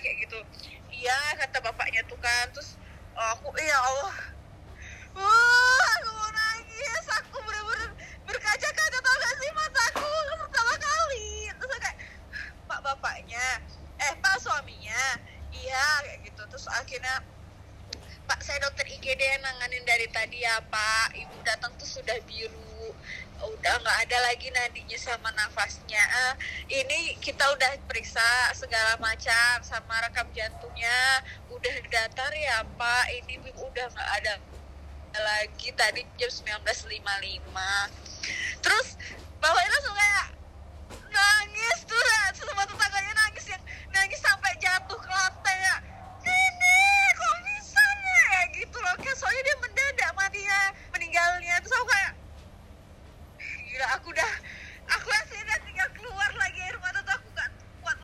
kayak 0.00 0.16
gitu. 0.24 0.38
Iya 0.92 1.16
kata 1.40 1.58
bapaknya 1.60 2.00
tuh 2.08 2.18
kan. 2.20 2.48
Terus 2.54 2.78
aku 3.12 3.52
ya 3.60 3.78
Allah. 3.80 4.16
Wah 5.18 5.88
aku 6.00 6.10
mau 6.16 6.30
nangis. 6.32 7.04
Aku 7.20 7.36
bener-bener 7.44 7.90
berkaca-kaca 8.24 8.98
tau 9.02 9.16
gak 9.20 9.34
sih 9.40 9.50
mataku 9.52 10.12
pertama 10.40 10.74
kali. 10.80 11.50
Terus 11.52 11.78
kayak 11.80 11.98
pak 12.64 12.80
bapaknya 12.80 13.46
eh 14.00 14.12
pak 14.20 14.36
suaminya. 14.40 15.20
Iya 15.52 15.84
kayak 16.06 16.18
gitu. 16.30 16.42
Terus 16.48 16.66
akhirnya 16.70 17.20
Pak 18.22 18.38
saya 18.38 18.62
dokter 18.62 18.86
IGD 18.86 19.18
yang 19.18 19.42
nanganin 19.42 19.82
dari 19.82 20.06
tadi 20.08 20.46
ya 20.46 20.62
Pak. 20.70 21.10
Ibu 21.18 21.42
datang 21.42 21.74
tuh 21.74 21.90
sudah 21.90 22.14
biru 22.22 22.94
udah 23.62 23.78
nggak 23.78 23.98
ada 24.10 24.18
lagi 24.26 24.50
nadinya 24.50 24.98
sama 24.98 25.30
nafasnya. 25.38 26.02
Eh, 26.02 26.34
ini 26.82 27.14
kita 27.22 27.46
udah 27.46 27.78
periksa 27.86 28.50
segala 28.58 28.98
macam 28.98 29.62
sama 29.62 30.02
rekam 30.02 30.26
jantungnya. 30.34 31.22
Udah 31.46 31.70
datar 31.86 32.34
ya 32.34 32.66
Pak. 32.74 33.06
Ini 33.22 33.38
udah 33.54 33.86
nggak 33.86 34.10
ada 34.18 34.34
lagi. 35.14 35.70
Tadi 35.78 36.02
jam 36.18 36.26
19.55 36.26 38.02
terus 38.62 38.91